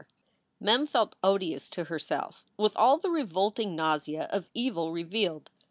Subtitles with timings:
[0.59, 5.51] Mem felt odious to herself, with all the revolting nausea of evil revealed.